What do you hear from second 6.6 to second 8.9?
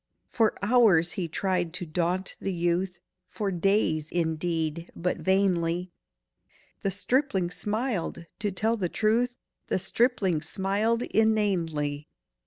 The stripling smiled!—to tell the